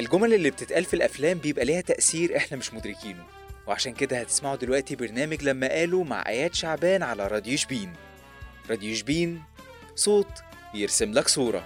[0.00, 3.24] الجمل اللي بتتقال في الأفلام بيبقى ليها تأثير إحنا مش مدركينه.
[3.66, 7.92] وعشان كده هتسمعوا دلوقتي برنامج لما قالوا مع آيات شعبان على راديو شبين.
[8.70, 9.42] راديو شبين
[9.94, 10.26] صوت
[10.74, 11.64] يرسم لك صورة.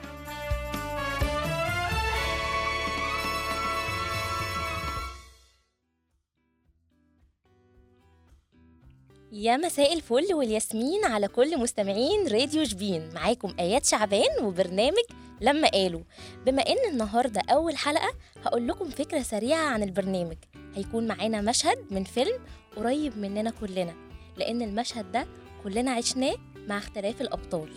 [9.33, 13.15] يا مساء الفل والياسمين على كل مستمعين راديو شبين.
[13.15, 15.05] معاكم آيات شعبان وبرنامج
[15.41, 16.01] لما قالوا
[16.47, 18.15] بما إن النهاردة أول حلقة
[18.45, 20.37] هقول لكم فكرة سريعة عن البرنامج.
[20.75, 22.39] هيكون معانا مشهد من فيلم
[22.77, 23.95] قريب مننا كلنا
[24.37, 25.27] لأن المشهد ده
[25.65, 26.35] كلنا عشناه
[26.69, 27.69] مع اختلاف الأبطال.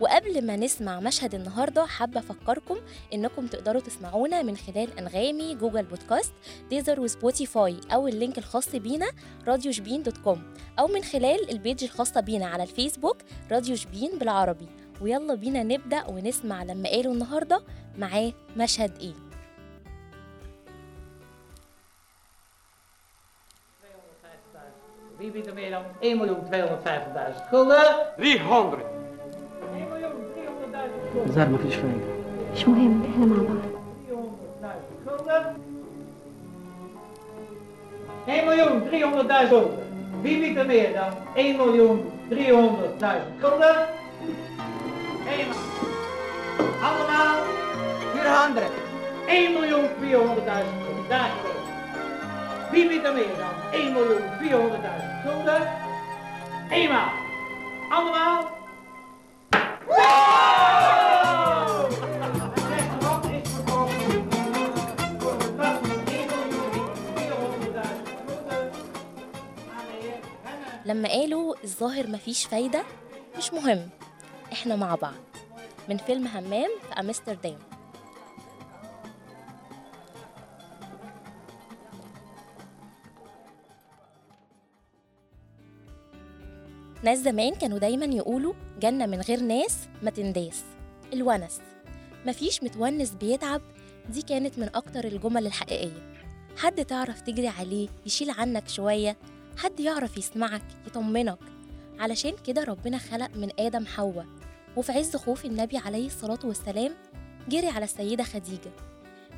[0.00, 2.76] وقبل ما نسمع مشهد النهاردة حابة أفكركم
[3.14, 6.32] إنكم تقدروا تسمعونا من خلال أنغامي Google Podcast
[6.70, 9.10] Deezer و Spotify أو ال link الخاص بينا
[9.46, 10.42] راديو شبين dot com
[10.78, 13.16] أو من خلال ال page الخاصة بينا على الفيسبوك
[13.50, 14.66] راديو شبين بالعربي.
[15.00, 17.62] ويلا بينا نبدأ ونسمع لما قالوا النهارده
[17.98, 19.14] معاه مشهد إيه.
[25.18, 25.42] بيبي
[26.02, 27.50] إيه مليون 300000
[38.44, 39.70] مليون 300000
[41.56, 44.00] مليون 300000
[48.54, 48.70] 400.
[49.26, 49.96] 1 miljoen 400.000
[50.84, 51.08] gulden.
[51.08, 51.68] Daar geloof
[52.70, 55.68] Wie biedt er meer dan 1 miljoen 400.000 gulden?
[56.70, 57.10] Eenmaal.
[57.90, 58.50] Allemaal.
[59.86, 59.98] Wow!
[62.54, 63.92] Het restaurant is verkocht
[65.18, 68.70] voor een bedrag van 1 miljoen 400.000 gulden
[69.76, 70.84] aan de heer Henne.
[70.84, 72.82] لما قالوا الظاهر مفيش فايدة
[73.38, 73.88] مش مهم
[74.52, 75.14] إحنا مع بعض
[75.88, 77.69] من فيلم همام في أمستردام
[87.02, 90.62] ناس زمان كانوا دايما يقولوا جنة من غير ناس ما تنداس.
[91.12, 91.60] الونس.
[92.26, 93.62] مفيش متونس بيتعب.
[94.08, 96.14] دي كانت من أكتر الجمل الحقيقية.
[96.56, 99.16] حد تعرف تجري عليه يشيل عنك شوية.
[99.56, 101.38] حد يعرف يسمعك يطمنك.
[101.98, 104.26] علشان كده ربنا خلق من آدم حواء.
[104.76, 106.94] وفي عز خوف النبي عليه الصلاة والسلام
[107.48, 108.70] جري على السيدة خديجة.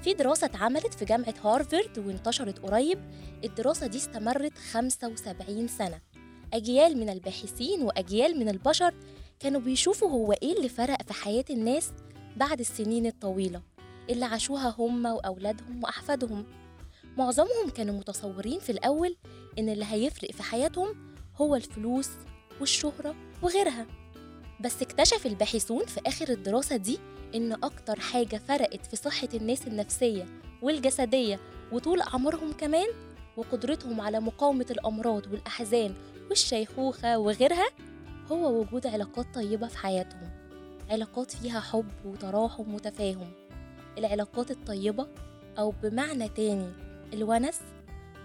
[0.03, 2.99] في دراسة اتعملت في جامعة هارفارد وانتشرت قريب.
[3.45, 6.01] الدراسة دي استمرت 75 سنة.
[6.53, 8.95] أجيال من الباحثين وأجيال من البشر
[9.41, 11.93] كانوا بيشوفوا هو إيه اللي فرق في حياة الناس
[12.37, 13.63] بعد السنين الطويلة.
[14.11, 16.47] اللي عاشوها هم وأولادهم وأحفادهم.
[17.17, 19.17] معظمهم كانوا متصورين في الأول
[19.59, 22.09] إن اللي هيفرق في حياتهم هو الفلوس
[22.61, 23.87] والشهرة وغيرها.
[24.61, 26.99] بس اكتشف الباحثون في آخر الدراسة دي
[27.35, 30.27] إن أكتر حاجة فرقت في صحة الناس النفسية
[30.63, 31.41] والجسدية
[31.73, 32.87] وطول أعمارهم كمان
[33.37, 35.95] وقدرتهم على مقاومة الأمراض والأحزان
[36.31, 37.69] والشيخوخة وغيرها
[38.33, 40.31] هو وجود علاقات طيبة في حياتهم
[40.91, 43.33] علاقات فيها حب وتراحم وتفاهم.
[43.99, 45.09] العلاقات الطيبة
[45.59, 46.73] أو بمعنى تاني
[47.13, 47.61] الونس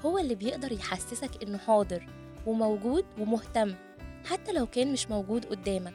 [0.06, 2.08] هو اللي بيقدر يحسسك إنه حاضر
[2.46, 3.76] وموجود ومهتم
[4.26, 5.94] حتى لو كان مش موجود قدامك.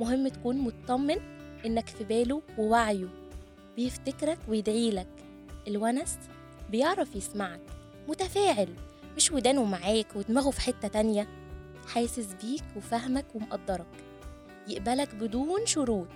[0.00, 1.16] مهم تكون مطمن
[1.66, 3.08] إنك في باله ووعيه
[3.76, 5.08] بيفتكرك ويدعيلك
[5.68, 6.18] الونس
[6.70, 7.60] بيعرف يسمعك
[8.08, 8.68] متفاعل
[9.18, 11.28] مش ودانه معاك ودماغه في حتة تانية.
[11.86, 13.86] حاسس بيك وفاهمك ومقدرك.
[14.68, 16.08] يقبلك بدون شروط.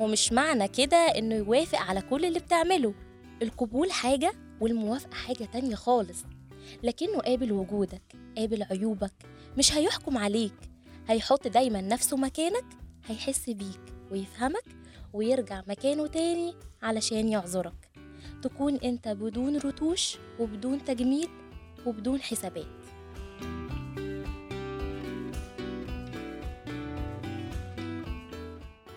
[0.00, 2.94] ومش معنى كده إنه يوافق على كل اللي بتعمله.
[3.42, 6.24] القبول حاجة والموافقة حاجة تانية خالص.
[6.82, 8.02] لكنه قابل وجودك
[8.36, 9.14] قابل عيوبك.
[9.58, 10.54] مش هيحكم عليك.
[11.08, 12.66] هيحط دايما نفسه مكانك
[13.06, 14.64] هيحس بيك ويفهمك
[15.12, 17.90] ويرجع مكانه تاني علشان يعذرك.
[18.42, 21.28] تكون أنت بدون رتوش وبدون تجميل
[21.86, 22.66] وبدون حسابات.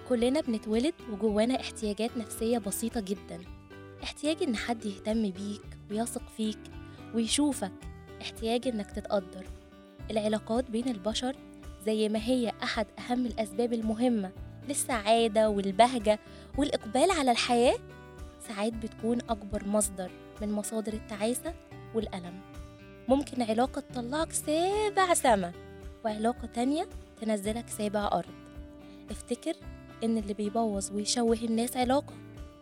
[0.10, 3.40] كلنا بنتولد وجوانا احتياجات نفسية بسيطة جدا.
[4.04, 6.60] احتياج إن حد يهتم بيك ويثق فيك
[7.16, 7.72] ويشوفك.
[8.22, 9.46] احتياج إنك تتقدر.
[10.12, 11.36] العلاقات بين البشر
[11.86, 14.32] زي ما هي أحد أهم الأسباب المهمة
[14.70, 16.20] للسعادة والبهجة
[16.58, 17.76] والإقبال على الحياة
[18.48, 21.54] ساعات بتكون أكبر مصدر من مصادر التعاسة
[21.96, 22.53] والألم.
[23.08, 25.52] ممكن علاقة تطلعك سابع سما
[26.06, 26.90] وعلاقة تانية
[27.22, 28.34] تنزلك سابع أرض.
[29.12, 29.54] افتكر
[30.04, 32.14] إن اللي بيبوظ ويشوه الناس علاقة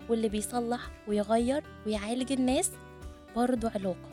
[0.09, 2.71] واللي بيصلح ويغير ويعالج الناس
[3.35, 4.09] برضه علاقة.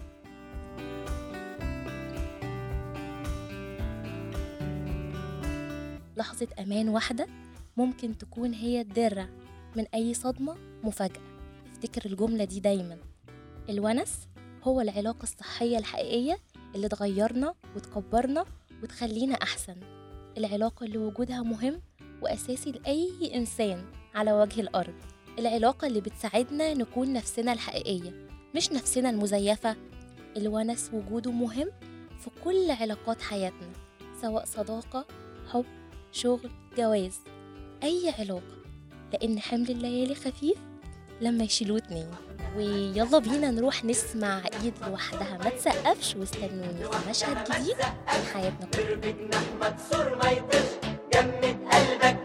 [6.16, 7.26] لحظة أمان واحدة
[7.76, 9.28] ممكن تكون هي الدرع
[9.76, 11.22] من أي صدمة مفاجأة.
[11.72, 12.98] افتكر الجملة دي دايما.
[13.68, 14.28] الونس
[14.68, 16.38] هو العلاقة الصحية الحقيقية
[16.74, 18.44] اللي تغيرنا وتكبرنا
[18.82, 19.76] وتخلينا أحسن.
[20.38, 21.80] العلاقة اللي وجودها مهم
[22.22, 23.84] وأساسي لأي إنسان
[24.14, 24.94] على وجه الأرض.
[25.38, 29.76] العلاقة اللي بتساعدنا نكون نفسنا الحقيقية مش نفسنا المزيفة.
[30.36, 31.68] الونس وجوده مهم
[32.20, 33.72] في كل علاقات حياتنا
[34.22, 35.06] سواء صداقة
[35.52, 35.64] حب
[36.12, 37.18] شغل جواز
[37.82, 38.58] أي علاقة.
[39.12, 40.58] لأن حمل الليالي خفيف
[41.20, 42.10] لما يشيلوه اتنين.
[42.58, 45.38] ويلا بينا نروح نسمع ايد لوحدها.
[45.44, 47.76] ما تسقفش واستنوني في مشهد جديد
[48.08, 49.12] من حياتنا كلها.
[51.72, 52.17] قلبك